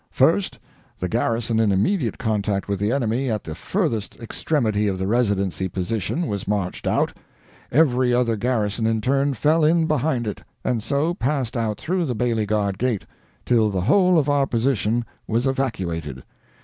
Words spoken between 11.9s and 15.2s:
the Bailie Guard gate, till the whole of our position